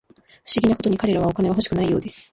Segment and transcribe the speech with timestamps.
[0.43, 2.29] 不思議なことに、彼らはお金が欲しくないようです